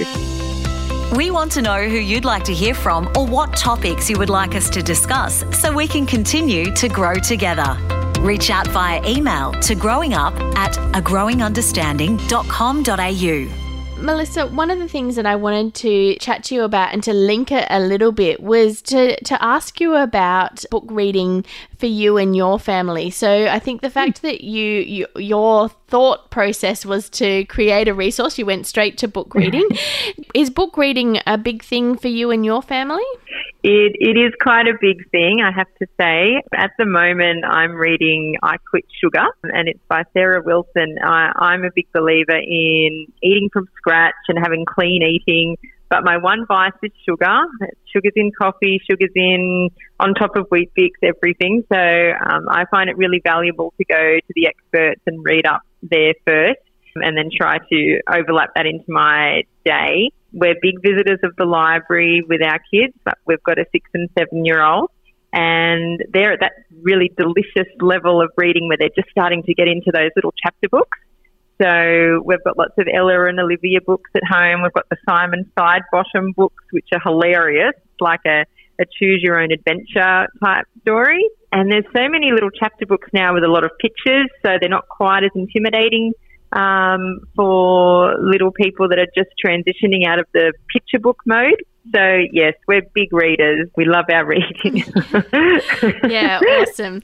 We 1.16 1.32
want 1.32 1.52
to 1.54 1.62
know 1.62 1.88
who 1.88 1.98
you'd 1.98 2.26
like 2.26 2.44
to 2.46 2.54
hear 2.54 2.74
from 2.74 3.08
or 3.16 3.26
what 3.26 3.56
topics 3.56 4.10
you 4.10 4.18
would 4.18 4.30
like 4.30 4.56
us 4.56 4.70
to 4.72 4.84
discuss 4.84 5.46
so 5.58 5.72
we 5.72 5.88
can 5.88 6.06
continue 6.06 6.74
to 6.74 6.90
grow 6.90 7.16
together. 7.16 7.78
Reach 8.20 8.50
out 8.50 8.68
via 8.68 9.02
email 9.08 9.54
to 9.62 9.76
growingup 9.76 10.38
at 10.56 10.74
agrowingunderstanding.com.au. 10.94 13.65
Melissa, 13.98 14.48
one 14.48 14.70
of 14.70 14.80
the 14.80 14.90
things 14.90 15.16
that 15.16 15.26
I 15.26 15.36
wanted 15.36 15.74
to 15.76 16.16
chat 16.18 16.44
to 16.46 16.56
you 16.56 16.64
about 16.64 16.94
and 16.94 17.02
to 17.04 17.14
link 17.14 17.52
it 17.52 17.66
a 17.70 17.80
little 17.80 18.12
bit 18.12 18.42
was 18.42 18.82
to, 18.84 19.16
to 19.24 19.44
ask 19.44 19.80
you 19.80 19.96
about 19.96 20.66
book 20.70 20.84
reading 20.90 21.46
for 21.86 21.90
you 21.90 22.18
and 22.18 22.36
your 22.36 22.58
family. 22.58 23.12
So 23.12 23.46
I 23.46 23.60
think 23.60 23.82
the 23.82 23.92
fact 23.92 24.24
that 24.24 24.44
you, 24.44 24.64
you 24.64 25.08
your 25.18 25.70
thought 25.70 26.32
process 26.32 26.84
was 26.84 27.12
to 27.12 27.46
create 27.46 27.88
a 27.88 27.94
resource, 27.94 28.40
you 28.40 28.46
went 28.48 28.66
straight 28.66 28.98
to 28.98 29.08
book 29.08 29.36
reading. 29.36 29.70
is 30.34 30.50
book 30.50 30.78
reading 30.78 31.20
a 31.28 31.38
big 31.38 31.64
thing 31.64 31.96
for 31.96 32.08
you 32.08 32.32
and 32.32 32.44
your 32.44 32.64
family? 32.64 33.04
It, 33.62 33.96
it 34.00 34.18
is 34.18 34.34
quite 34.42 34.68
a 34.68 34.74
big 34.82 35.08
thing, 35.12 35.42
I 35.44 35.52
have 35.56 35.68
to 35.78 35.86
say. 36.00 36.42
At 36.56 36.72
the 36.80 36.88
moment, 36.88 37.46
I'm 37.46 37.74
reading 37.74 38.38
I 38.42 38.58
Quit 38.68 38.86
Sugar, 39.00 39.28
and 39.44 39.68
it's 39.68 39.80
by 39.88 40.06
Sarah 40.14 40.42
Wilson. 40.44 40.98
I, 41.04 41.34
I'm 41.36 41.64
a 41.64 41.70
big 41.76 41.92
believer 41.94 42.36
in 42.36 43.06
eating 43.22 43.50
from 43.54 43.68
scratch 43.78 44.16
and 44.28 44.40
having 44.40 44.66
clean 44.66 45.04
eating. 45.04 45.58
But 45.90 46.04
my 46.04 46.18
one 46.18 46.46
vice 46.48 46.72
is 46.84 46.92
sugar. 47.08 47.38
Sugar's 47.94 48.14
in 48.16 48.32
coffee, 48.40 48.82
sugar's 48.90 49.12
in 49.16 49.70
on 50.00 50.14
top 50.16 50.36
of 50.36 50.48
Weet-Bix, 50.52 50.92
everything. 51.04 51.64
So 51.72 51.78
um, 51.78 52.48
I 52.50 52.66
find 52.72 52.90
it 52.90 52.98
really 52.98 53.22
valuable 53.24 53.74
to 53.78 53.86
go 53.86 54.18
to 54.18 54.34
the 54.36 54.48
experts 54.48 55.02
and 55.06 55.24
read 55.24 55.46
up 55.46 55.62
there 55.84 56.14
first 56.26 56.60
and 56.96 57.18
then 57.18 57.30
try 57.36 57.58
to 57.58 58.00
overlap 58.10 58.52
that 58.56 58.66
into 58.66 58.86
my 58.88 59.44
day. 59.64 60.12
We're 60.34 60.56
big 60.62 60.82
visitors 60.82 61.20
of 61.24 61.36
the 61.38 61.46
library 61.46 62.24
with 62.28 62.42
our 62.42 62.60
kids, 62.74 62.94
but 63.04 63.18
we've 63.26 63.44
got 63.44 63.60
a 63.60 63.66
six 63.72 63.90
and 63.94 64.10
seven 64.18 64.46
year 64.46 64.64
old. 64.64 64.90
And 65.32 66.02
they're 66.14 66.32
at 66.32 66.40
that 66.40 66.54
really 66.82 67.12
delicious 67.18 67.70
level 67.82 68.22
of 68.22 68.32
reading 68.38 68.70
where 68.70 68.78
they're 68.78 68.96
just 68.96 69.10
starting 69.12 69.44
to 69.44 69.54
get 69.54 69.68
into 69.68 69.92
those 69.94 70.12
little 70.16 70.34
chapter 70.42 70.70
books. 70.70 70.98
So 71.62 72.22
we've 72.26 72.44
got 72.44 72.58
lots 72.58 72.74
of 72.78 72.88
Ella 72.94 73.28
and 73.28 73.40
Olivia 73.40 73.80
books 73.86 74.10
at 74.16 74.24
home. 74.30 74.62
We've 74.62 74.74
got 74.74 74.90
the 74.90 74.98
Simon 75.08 75.50
Sidebottom 75.58 76.36
books, 76.36 76.64
which 76.72 76.88
are 76.94 77.00
hilarious. 77.04 77.74
Like 78.00 78.22
a, 78.28 78.46
a 78.80 78.86
choose 79.00 79.22
your 79.24 79.40
own 79.40 79.52
adventure 79.52 80.28
type 80.44 80.66
story. 80.82 81.26
And 81.54 81.72
there's 81.72 81.86
so 81.96 82.10
many 82.10 82.32
little 82.34 82.50
chapter 82.50 82.86
books 82.86 83.08
now 83.14 83.34
with 83.34 83.46
a 83.46 83.48
lot 83.48 83.64
of 83.64 83.72
pictures, 83.80 84.28
so 84.46 84.58
they're 84.60 84.70
not 84.70 84.90
quite 84.90 85.24
as 85.24 85.32
intimidating 85.34 86.12
um, 86.52 87.22
for 87.36 88.16
little 88.20 88.52
people 88.52 88.90
that 88.90 89.00
are 89.00 89.08
just 89.16 89.30
transitioning 89.44 90.06
out 90.06 90.20
of 90.20 90.26
the 90.34 90.52
picture 90.74 91.00
book 91.00 91.20
mode. 91.26 91.64
So, 91.94 92.20
yes, 92.32 92.56
we're 92.68 92.82
big 92.94 93.14
readers. 93.14 93.70
We 93.76 93.86
love 93.86 94.06
our 94.12 94.26
reading. 94.26 94.78
yeah, 96.10 96.40
awesome. 96.60 97.02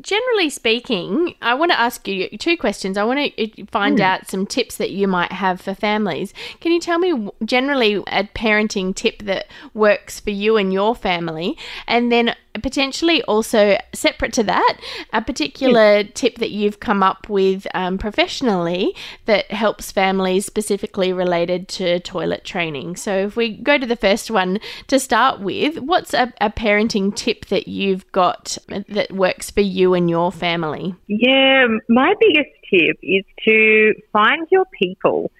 Generally 0.00 0.50
speaking, 0.50 1.34
I 1.42 1.54
want 1.54 1.72
to 1.72 1.80
ask 1.80 2.06
you 2.06 2.28
two 2.38 2.56
questions. 2.56 2.96
I 2.96 3.04
want 3.04 3.36
to 3.36 3.66
find 3.66 3.98
mm. 3.98 4.02
out 4.02 4.28
some 4.28 4.46
tips 4.46 4.76
that 4.76 4.90
you 4.90 5.08
might 5.08 5.32
have 5.32 5.60
for 5.60 5.74
families. 5.74 6.32
Can 6.60 6.70
you 6.70 6.80
tell 6.80 6.98
me 6.98 7.30
generally 7.44 7.94
a 7.94 8.24
parenting 8.24 8.94
tip 8.94 9.22
that 9.24 9.46
works 9.74 10.20
for 10.20 10.30
you 10.30 10.56
and 10.56 10.72
your 10.72 10.94
family? 10.94 11.58
And 11.88 12.12
then 12.12 12.34
potentially 12.54 13.22
also 13.24 13.78
separate 13.92 14.32
to 14.34 14.42
that, 14.44 14.78
a 15.12 15.22
particular 15.22 15.98
yeah. 15.98 16.10
tip 16.14 16.36
that 16.36 16.50
you've 16.50 16.80
come 16.80 17.02
up 17.02 17.28
with 17.28 17.66
um, 17.74 17.98
professionally 17.98 18.94
that 19.26 19.50
helps 19.50 19.92
families 19.92 20.46
specifically 20.46 21.12
related 21.12 21.68
to 21.68 22.00
toilet 22.00 22.44
training. 22.44 22.96
So, 22.96 23.26
if 23.26 23.36
we 23.36 23.56
go 23.56 23.78
to 23.78 23.86
the 23.86 23.96
first 23.96 24.30
one 24.30 24.58
to 24.88 24.98
start 24.98 25.40
with, 25.40 25.78
what's 25.78 26.14
a, 26.14 26.32
a 26.40 26.50
parenting 26.50 27.14
tip 27.14 27.46
that 27.46 27.68
you've 27.68 28.10
got 28.12 28.58
that 28.68 29.12
works 29.12 29.50
for 29.50 29.60
you 29.60 29.94
and 29.94 30.10
your 30.10 30.32
family? 30.32 30.94
Yeah, 31.06 31.66
my 31.88 32.14
biggest 32.18 32.50
tip 32.70 32.98
is 33.02 33.24
to 33.46 33.94
find 34.12 34.46
your 34.50 34.64
people 34.78 35.30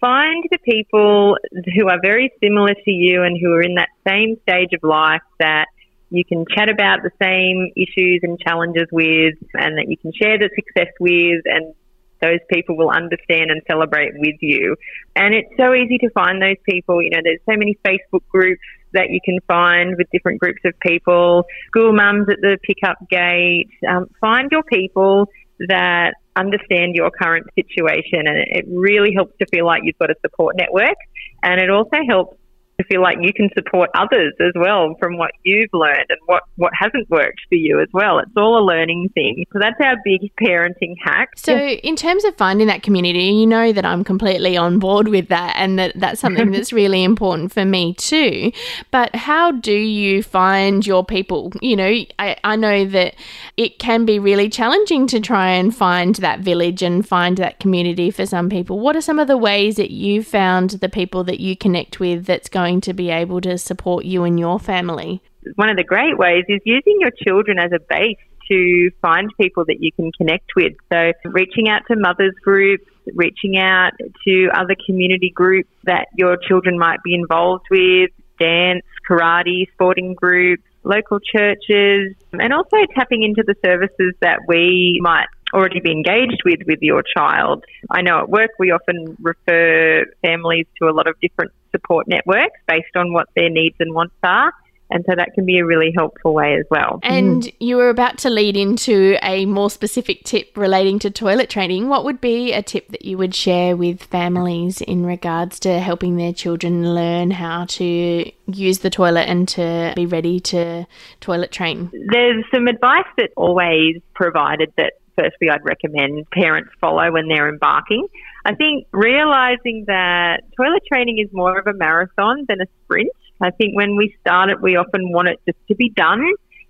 find 0.00 0.42
the 0.50 0.58
people 0.58 1.36
who 1.76 1.88
are 1.88 2.00
very 2.02 2.32
similar 2.42 2.74
to 2.74 2.90
you 2.90 3.22
and 3.22 3.38
who 3.40 3.52
are 3.52 3.62
in 3.62 3.76
that 3.76 3.88
same 4.06 4.36
stage 4.42 4.70
of 4.72 4.82
life 4.82 5.22
that 5.38 5.66
you 6.12 6.24
can 6.24 6.44
chat 6.54 6.68
about 6.68 7.00
the 7.02 7.10
same 7.20 7.72
issues 7.74 8.20
and 8.22 8.38
challenges 8.38 8.86
with, 8.92 9.34
and 9.54 9.78
that 9.78 9.88
you 9.88 9.96
can 9.96 10.12
share 10.12 10.38
the 10.38 10.50
success 10.54 10.92
with, 11.00 11.42
and 11.46 11.74
those 12.20 12.38
people 12.52 12.76
will 12.76 12.90
understand 12.90 13.50
and 13.50 13.62
celebrate 13.68 14.12
with 14.14 14.36
you. 14.40 14.76
And 15.16 15.34
it's 15.34 15.48
so 15.58 15.74
easy 15.74 15.98
to 15.98 16.10
find 16.10 16.40
those 16.40 16.60
people. 16.68 17.02
You 17.02 17.10
know, 17.10 17.20
there's 17.24 17.40
so 17.50 17.56
many 17.56 17.76
Facebook 17.84 18.22
groups 18.28 18.62
that 18.92 19.10
you 19.10 19.20
can 19.24 19.38
find 19.48 19.96
with 19.96 20.06
different 20.12 20.38
groups 20.38 20.60
of 20.64 20.78
people, 20.80 21.44
school 21.68 21.92
mums 21.92 22.28
at 22.30 22.40
the 22.40 22.58
pickup 22.62 22.98
gate. 23.08 23.70
Um, 23.88 24.06
find 24.20 24.50
your 24.52 24.62
people 24.62 25.28
that 25.68 26.14
understand 26.36 26.94
your 26.94 27.10
current 27.10 27.46
situation, 27.56 28.26
and 28.26 28.38
it 28.50 28.66
really 28.68 29.12
helps 29.14 29.36
to 29.38 29.46
feel 29.46 29.66
like 29.66 29.82
you've 29.84 29.98
got 29.98 30.10
a 30.10 30.14
support 30.20 30.56
network. 30.56 30.96
And 31.42 31.60
it 31.60 31.70
also 31.70 31.96
helps 32.06 32.36
to 32.82 32.88
feel 32.88 33.02
like 33.02 33.18
you 33.20 33.32
can 33.32 33.48
support 33.54 33.90
others 33.94 34.32
as 34.40 34.52
well 34.54 34.94
from 34.98 35.16
what 35.16 35.32
you've 35.44 35.70
learned 35.72 36.06
and 36.08 36.18
what, 36.26 36.42
what 36.56 36.72
hasn't 36.78 37.08
worked 37.10 37.40
for 37.48 37.54
you 37.54 37.80
as 37.80 37.88
well. 37.92 38.18
It's 38.18 38.30
all 38.36 38.58
a 38.58 38.64
learning 38.64 39.10
thing. 39.14 39.44
So 39.52 39.58
that's 39.60 39.80
our 39.82 39.96
big 40.04 40.30
parenting 40.40 40.94
hack. 41.02 41.30
So, 41.36 41.56
in 41.56 41.96
terms 41.96 42.24
of 42.24 42.36
finding 42.36 42.66
that 42.66 42.82
community, 42.82 43.24
you 43.24 43.46
know 43.46 43.72
that 43.72 43.84
I'm 43.84 44.04
completely 44.04 44.56
on 44.56 44.78
board 44.78 45.08
with 45.08 45.28
that 45.28 45.54
and 45.56 45.78
that 45.78 45.92
that's 45.96 46.20
something 46.20 46.50
that's 46.52 46.72
really 46.72 47.04
important 47.04 47.52
for 47.52 47.64
me 47.64 47.94
too. 47.94 48.52
But 48.90 49.14
how 49.14 49.52
do 49.52 49.72
you 49.72 50.22
find 50.22 50.86
your 50.86 51.04
people? 51.04 51.52
You 51.60 51.76
know, 51.76 52.04
I, 52.18 52.36
I 52.44 52.56
know 52.56 52.84
that 52.86 53.14
it 53.56 53.78
can 53.78 54.04
be 54.04 54.18
really 54.18 54.48
challenging 54.48 55.06
to 55.08 55.20
try 55.20 55.50
and 55.50 55.74
find 55.74 56.14
that 56.16 56.40
village 56.40 56.82
and 56.82 57.06
find 57.06 57.36
that 57.38 57.60
community 57.60 58.10
for 58.10 58.26
some 58.26 58.48
people. 58.48 58.78
What 58.78 58.96
are 58.96 59.00
some 59.00 59.18
of 59.18 59.28
the 59.28 59.36
ways 59.36 59.76
that 59.76 59.90
you 59.90 60.22
found 60.22 60.70
the 60.70 60.88
people 60.88 61.24
that 61.24 61.40
you 61.40 61.56
connect 61.56 62.00
with 62.00 62.26
that's 62.26 62.48
going 62.48 62.71
going 62.72 62.80
to 62.82 62.94
be 62.94 63.10
able 63.10 63.40
to 63.42 63.58
support 63.58 64.04
you 64.04 64.24
and 64.24 64.38
your 64.38 64.58
family? 64.58 65.20
One 65.56 65.68
of 65.68 65.76
the 65.76 65.84
great 65.84 66.16
ways 66.16 66.44
is 66.48 66.60
using 66.64 66.98
your 67.00 67.10
children 67.10 67.58
as 67.58 67.72
a 67.72 67.80
base 67.80 68.16
to 68.48 68.90
find 69.00 69.30
people 69.40 69.64
that 69.66 69.76
you 69.80 69.92
can 69.92 70.10
connect 70.12 70.50
with. 70.56 70.72
So, 70.92 71.12
reaching 71.24 71.68
out 71.68 71.82
to 71.88 71.96
mothers 71.96 72.34
groups, 72.42 72.84
reaching 73.14 73.58
out 73.58 73.92
to 74.26 74.48
other 74.54 74.76
community 74.86 75.30
groups 75.34 75.70
that 75.84 76.06
your 76.16 76.36
children 76.36 76.78
might 76.78 77.02
be 77.04 77.14
involved 77.14 77.66
with, 77.70 78.10
dance, 78.38 78.84
karate, 79.08 79.70
sporting 79.72 80.14
groups, 80.14 80.62
local 80.84 81.20
churches, 81.20 82.14
and 82.32 82.52
also 82.52 82.76
tapping 82.94 83.22
into 83.22 83.42
the 83.46 83.54
services 83.64 84.14
that 84.20 84.40
we 84.48 84.98
might 85.02 85.26
already 85.52 85.80
be 85.80 85.90
engaged 85.90 86.42
with 86.44 86.60
with 86.66 86.80
your 86.80 87.02
child. 87.02 87.64
I 87.90 88.02
know 88.02 88.20
at 88.20 88.28
work 88.28 88.50
we 88.58 88.70
often 88.70 89.16
refer 89.20 90.04
families 90.22 90.66
to 90.80 90.88
a 90.88 90.92
lot 90.92 91.06
of 91.06 91.18
different 91.20 91.52
support 91.70 92.06
networks 92.08 92.58
based 92.66 92.96
on 92.96 93.12
what 93.12 93.28
their 93.34 93.50
needs 93.50 93.76
and 93.80 93.94
wants 93.94 94.14
are. 94.22 94.52
And 94.92 95.04
so 95.08 95.14
that 95.16 95.32
can 95.34 95.46
be 95.46 95.58
a 95.58 95.64
really 95.64 95.90
helpful 95.96 96.34
way 96.34 96.54
as 96.54 96.66
well. 96.70 97.00
And 97.02 97.44
mm. 97.44 97.54
you 97.60 97.76
were 97.76 97.88
about 97.88 98.18
to 98.18 98.30
lead 98.30 98.58
into 98.58 99.16
a 99.22 99.46
more 99.46 99.70
specific 99.70 100.22
tip 100.24 100.54
relating 100.54 100.98
to 101.00 101.10
toilet 101.10 101.48
training. 101.48 101.88
What 101.88 102.04
would 102.04 102.20
be 102.20 102.52
a 102.52 102.62
tip 102.62 102.88
that 102.88 103.04
you 103.04 103.16
would 103.16 103.34
share 103.34 103.74
with 103.74 104.02
families 104.02 104.82
in 104.82 105.06
regards 105.06 105.58
to 105.60 105.80
helping 105.80 106.16
their 106.16 106.34
children 106.34 106.94
learn 106.94 107.30
how 107.30 107.64
to 107.64 108.30
use 108.46 108.80
the 108.80 108.90
toilet 108.90 109.28
and 109.28 109.48
to 109.48 109.94
be 109.96 110.04
ready 110.04 110.38
to 110.40 110.86
toilet 111.20 111.52
train? 111.52 111.90
There's 112.10 112.44
some 112.54 112.66
advice 112.66 113.08
that 113.16 113.30
always 113.34 113.96
provided 114.14 114.74
that 114.76 114.92
firstly 115.16 115.50
I'd 115.50 115.64
recommend 115.64 116.30
parents 116.30 116.70
follow 116.80 117.12
when 117.12 117.28
they're 117.28 117.48
embarking. 117.48 118.06
I 118.44 118.54
think 118.54 118.86
realizing 118.92 119.84
that 119.86 120.42
toilet 120.56 120.82
training 120.90 121.18
is 121.18 121.28
more 121.32 121.58
of 121.58 121.66
a 121.66 121.74
marathon 121.74 122.44
than 122.48 122.60
a 122.60 122.66
sprint. 122.84 123.10
I 123.40 123.50
think 123.50 123.76
when 123.76 123.96
we 123.96 124.14
start 124.20 124.50
it, 124.50 124.60
we 124.60 124.76
often 124.76 125.12
want 125.12 125.28
it 125.28 125.40
just 125.46 125.58
to 125.68 125.74
be 125.74 125.90
done 125.90 126.24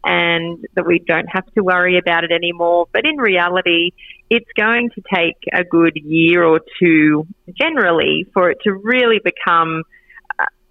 and 0.05 0.65
that 0.75 0.87
we 0.87 0.99
don't 0.99 1.27
have 1.27 1.47
to 1.55 1.63
worry 1.63 1.99
about 1.99 2.25
it 2.25 2.33
anymore. 2.33 2.87
But 2.93 3.07
in 3.07 3.17
reality, 3.17 3.93
it's 4.31 4.51
going 4.57 4.91
to 4.95 5.03
take 5.15 5.37
a 5.53 5.65
good 5.65 5.97
year 5.97 6.43
or 6.43 6.61
two 6.81 7.27
generally 7.59 8.27
for 8.35 8.51
it 8.51 8.59
to 8.65 8.73
really 8.73 9.21
become 9.23 9.83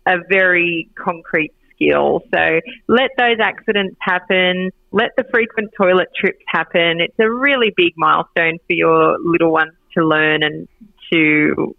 a 0.05 0.17
very 0.29 0.89
concrete 0.95 1.53
skill. 1.81 2.21
So 2.33 2.59
let 2.87 3.11
those 3.17 3.37
accidents 3.41 3.95
happen. 3.99 4.71
Let 4.91 5.11
the 5.17 5.23
frequent 5.31 5.71
toilet 5.77 6.09
trips 6.15 6.43
happen. 6.47 6.99
It's 6.99 7.17
a 7.19 7.29
really 7.29 7.73
big 7.75 7.93
milestone 7.97 8.57
for 8.67 8.73
your 8.73 9.17
little 9.19 9.51
ones 9.51 9.73
to 9.97 10.05
learn 10.05 10.43
and 10.43 10.67
to 11.11 11.75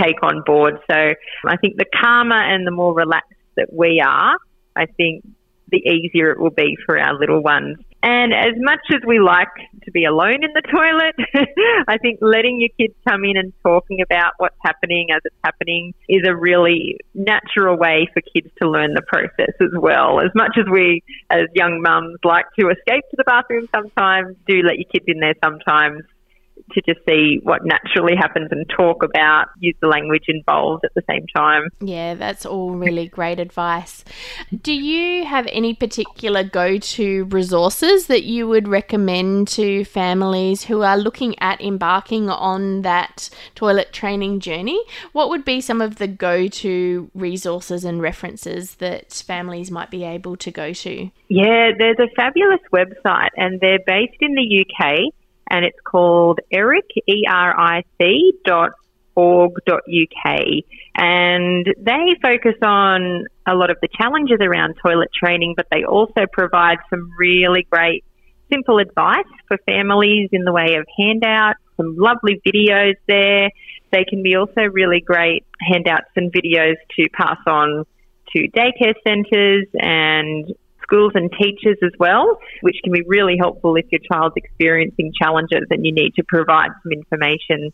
take 0.00 0.22
on 0.22 0.42
board. 0.44 0.78
So 0.90 0.96
I 0.96 1.56
think 1.56 1.76
the 1.76 1.86
calmer 2.00 2.40
and 2.40 2.66
the 2.66 2.70
more 2.70 2.94
relaxed 2.94 3.32
that 3.56 3.72
we 3.72 4.02
are, 4.04 4.36
I 4.74 4.86
think 4.86 5.24
the 5.70 5.78
easier 5.78 6.30
it 6.30 6.40
will 6.40 6.50
be 6.50 6.76
for 6.86 6.98
our 6.98 7.18
little 7.18 7.42
ones. 7.42 7.78
And 8.02 8.34
as 8.34 8.54
much 8.56 8.80
as 8.92 9.00
we 9.06 9.20
like 9.20 9.54
to 9.84 9.90
be 9.92 10.04
alone 10.04 10.42
in 10.42 10.50
the 10.54 10.62
toilet, 10.62 11.14
I 11.88 11.98
think 11.98 12.18
letting 12.20 12.60
your 12.60 12.70
kids 12.78 12.98
come 13.08 13.24
in 13.24 13.36
and 13.36 13.52
talking 13.62 14.00
about 14.00 14.32
what's 14.38 14.56
happening 14.64 15.08
as 15.14 15.20
it's 15.24 15.36
happening 15.44 15.94
is 16.08 16.22
a 16.26 16.34
really 16.34 16.98
natural 17.14 17.76
way 17.76 18.08
for 18.12 18.20
kids 18.20 18.48
to 18.60 18.68
learn 18.68 18.94
the 18.94 19.02
process 19.02 19.54
as 19.60 19.70
well. 19.78 20.20
As 20.20 20.30
much 20.34 20.58
as 20.58 20.64
we, 20.70 21.02
as 21.30 21.44
young 21.54 21.80
mums, 21.80 22.18
like 22.24 22.46
to 22.58 22.70
escape 22.70 23.04
to 23.10 23.16
the 23.16 23.24
bathroom 23.24 23.68
sometimes, 23.74 24.36
do 24.48 24.62
let 24.62 24.78
your 24.78 24.88
kids 24.92 25.04
in 25.06 25.20
there 25.20 25.34
sometimes 25.42 26.02
to 26.72 26.82
just 26.82 27.00
see 27.08 27.40
what 27.42 27.62
naturally 27.64 28.16
happens 28.16 28.48
and 28.50 28.68
talk 28.68 29.02
about, 29.02 29.48
use 29.58 29.76
the 29.80 29.88
language 29.88 30.24
involved 30.28 30.84
at 30.84 30.94
the 30.94 31.02
same 31.08 31.26
time. 31.34 31.68
Yeah, 31.80 32.14
that's 32.14 32.46
all 32.46 32.70
really 32.70 33.08
great 33.08 33.40
advice. 33.40 34.04
Do 34.62 34.72
you 34.72 35.24
have 35.24 35.46
any 35.50 35.74
particular 35.74 36.44
go 36.44 36.78
to 36.78 37.24
resources 37.24 38.06
that 38.06 38.24
you 38.24 38.48
would 38.48 38.68
recommend 38.68 39.48
to 39.48 39.84
families 39.84 40.64
who 40.64 40.82
are 40.82 40.96
looking 40.96 41.38
at 41.38 41.60
embarking 41.60 42.30
on 42.30 42.82
that 42.82 43.30
toilet 43.54 43.92
training 43.92 44.40
journey? 44.40 44.82
What 45.12 45.28
would 45.28 45.44
be 45.44 45.60
some 45.60 45.80
of 45.80 45.96
the 45.96 46.08
go 46.08 46.48
to 46.48 47.10
resources 47.14 47.84
and 47.84 48.00
references 48.00 48.76
that 48.76 49.12
families 49.12 49.70
might 49.70 49.90
be 49.90 50.04
able 50.04 50.36
to 50.36 50.50
go 50.50 50.72
to? 50.72 51.10
Yeah, 51.28 51.70
there's 51.78 51.98
a 51.98 52.08
fabulous 52.14 52.60
website 52.72 53.30
and 53.36 53.60
they're 53.60 53.78
based 53.86 54.18
in 54.20 54.34
the 54.34 54.64
UK 54.66 55.12
and 55.50 55.64
it's 55.64 55.78
called 55.84 56.40
Eric, 56.50 56.86
E-R-I-C 57.06 58.32
dot 58.44 58.72
org.uk 59.14 60.40
and 60.96 61.66
they 61.78 62.16
focus 62.22 62.54
on 62.62 63.26
a 63.46 63.54
lot 63.54 63.70
of 63.70 63.76
the 63.80 63.88
challenges 63.98 64.38
around 64.40 64.74
toilet 64.82 65.08
training, 65.12 65.54
but 65.56 65.66
they 65.70 65.84
also 65.84 66.26
provide 66.32 66.78
some 66.90 67.10
really 67.18 67.66
great 67.70 68.04
simple 68.52 68.78
advice 68.78 69.24
for 69.48 69.56
families 69.66 70.28
in 70.32 70.44
the 70.44 70.52
way 70.52 70.76
of 70.76 70.86
handouts, 70.98 71.58
some 71.76 71.96
lovely 71.96 72.40
videos 72.46 72.94
there. 73.08 73.50
They 73.90 74.04
can 74.04 74.22
be 74.22 74.36
also 74.36 74.62
really 74.70 75.00
great 75.00 75.44
handouts 75.60 76.10
and 76.16 76.32
videos 76.32 76.76
to 76.96 77.08
pass 77.10 77.38
on 77.46 77.86
to 78.34 78.48
daycare 78.48 78.94
centres 79.06 79.66
and 79.74 80.52
schools 80.92 81.12
and 81.14 81.30
teachers 81.40 81.78
as 81.82 81.92
well, 81.98 82.38
which 82.60 82.76
can 82.84 82.92
be 82.92 83.02
really 83.06 83.36
helpful 83.38 83.76
if 83.76 83.86
your 83.90 84.00
child's 84.10 84.34
experiencing 84.36 85.12
challenges 85.20 85.62
and 85.70 85.86
you 85.86 85.92
need 85.92 86.14
to 86.14 86.24
provide 86.26 86.70
some 86.82 86.92
information 86.92 87.72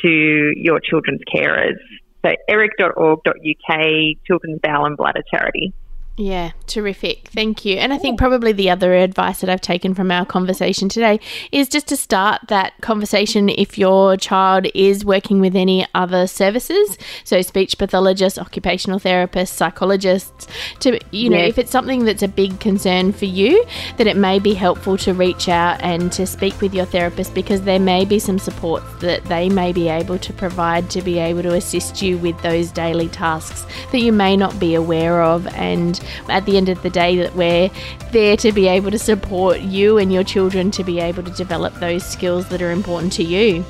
to 0.00 0.52
your 0.56 0.80
children's 0.80 1.20
carers. 1.34 1.76
So 2.24 2.32
eric.org.uk, 2.48 3.80
Children's 4.26 4.60
Bowel 4.62 4.86
and 4.86 4.96
Bladder 4.96 5.24
Charity. 5.28 5.72
Yeah, 6.18 6.50
terrific. 6.66 7.28
Thank 7.28 7.64
you. 7.64 7.76
And 7.76 7.90
I 7.90 7.96
think 7.96 8.18
probably 8.18 8.52
the 8.52 8.68
other 8.68 8.94
advice 8.94 9.40
that 9.40 9.48
I've 9.48 9.62
taken 9.62 9.94
from 9.94 10.10
our 10.10 10.26
conversation 10.26 10.90
today 10.90 11.20
is 11.50 11.70
just 11.70 11.88
to 11.88 11.96
start 11.96 12.42
that 12.48 12.74
conversation 12.82 13.48
if 13.48 13.78
your 13.78 14.18
child 14.18 14.66
is 14.74 15.06
working 15.06 15.40
with 15.40 15.56
any 15.56 15.86
other 15.94 16.26
services, 16.26 16.98
so 17.24 17.40
speech 17.40 17.78
pathologists, 17.78 18.38
occupational 18.38 19.00
therapists, 19.00 19.48
psychologists, 19.48 20.46
to 20.80 21.00
you 21.12 21.30
know, 21.30 21.38
if 21.38 21.56
it's 21.56 21.70
something 21.70 22.04
that's 22.04 22.22
a 22.22 22.28
big 22.28 22.60
concern 22.60 23.12
for 23.12 23.24
you, 23.24 23.64
that 23.96 24.06
it 24.06 24.16
may 24.16 24.38
be 24.38 24.52
helpful 24.52 24.98
to 24.98 25.14
reach 25.14 25.48
out 25.48 25.80
and 25.80 26.12
to 26.12 26.26
speak 26.26 26.60
with 26.60 26.74
your 26.74 26.84
therapist 26.84 27.32
because 27.32 27.62
there 27.62 27.80
may 27.80 28.04
be 28.04 28.18
some 28.18 28.38
support 28.38 28.82
that 29.00 29.24
they 29.24 29.48
may 29.48 29.72
be 29.72 29.88
able 29.88 30.18
to 30.18 30.32
provide 30.34 30.90
to 30.90 31.00
be 31.00 31.18
able 31.18 31.42
to 31.42 31.54
assist 31.54 32.02
you 32.02 32.18
with 32.18 32.40
those 32.42 32.70
daily 32.70 33.08
tasks 33.08 33.64
that 33.92 34.00
you 34.00 34.12
may 34.12 34.36
not 34.36 34.60
be 34.60 34.74
aware 34.74 35.22
of 35.22 35.46
and 35.54 36.01
at 36.28 36.44
the 36.46 36.56
end 36.56 36.68
of 36.68 36.82
the 36.82 36.90
day 36.90 37.16
that 37.16 37.34
we're 37.34 37.70
there 38.12 38.36
to 38.38 38.52
be 38.52 38.68
able 38.68 38.90
to 38.90 38.98
support 38.98 39.60
you 39.60 39.98
and 39.98 40.12
your 40.12 40.24
children 40.24 40.70
to 40.72 40.84
be 40.84 41.00
able 41.00 41.22
to 41.22 41.30
develop 41.32 41.74
those 41.74 42.04
skills 42.04 42.48
that 42.48 42.62
are 42.62 42.70
important 42.70 43.12
to 43.14 43.24
you. 43.24 43.64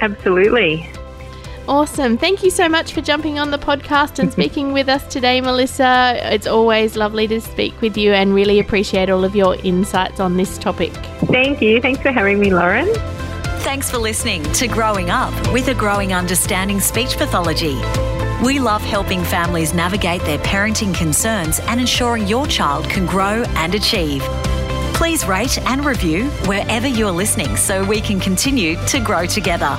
Absolutely. 0.00 0.88
Awesome. 1.68 2.16
Thank 2.16 2.44
you 2.44 2.50
so 2.50 2.68
much 2.68 2.92
for 2.92 3.00
jumping 3.00 3.38
on 3.38 3.50
the 3.50 3.58
podcast 3.58 4.18
and 4.20 4.30
speaking 4.38 4.72
with 4.72 4.88
us 4.88 5.04
today, 5.08 5.40
Melissa. 5.40 6.18
It's 6.32 6.46
always 6.46 6.96
lovely 6.96 7.26
to 7.28 7.40
speak 7.40 7.80
with 7.80 7.96
you 7.96 8.12
and 8.12 8.34
really 8.34 8.60
appreciate 8.60 9.10
all 9.10 9.24
of 9.24 9.34
your 9.34 9.56
insights 9.56 10.20
on 10.20 10.36
this 10.36 10.58
topic. 10.58 10.92
Thank 11.26 11.60
you. 11.60 11.80
Thanks 11.80 12.00
for 12.00 12.12
having 12.12 12.38
me, 12.38 12.52
Lauren. 12.52 12.88
Thanks 13.60 13.90
for 13.90 13.98
listening 13.98 14.44
to 14.54 14.68
Growing 14.68 15.10
Up 15.10 15.34
with 15.52 15.66
a 15.68 15.74
Growing 15.74 16.12
Understanding 16.12 16.78
Speech 16.78 17.16
Pathology. 17.16 17.76
We 18.44 18.60
love 18.60 18.82
helping 18.82 19.24
families 19.24 19.72
navigate 19.72 20.20
their 20.22 20.38
parenting 20.38 20.94
concerns 20.94 21.58
and 21.60 21.80
ensuring 21.80 22.26
your 22.26 22.46
child 22.46 22.88
can 22.90 23.06
grow 23.06 23.44
and 23.54 23.74
achieve. 23.74 24.22
Please 24.92 25.26
rate 25.26 25.58
and 25.66 25.84
review 25.84 26.26
wherever 26.44 26.86
you're 26.86 27.10
listening 27.10 27.56
so 27.56 27.82
we 27.82 28.00
can 28.00 28.20
continue 28.20 28.76
to 28.88 29.00
grow 29.00 29.24
together. 29.24 29.78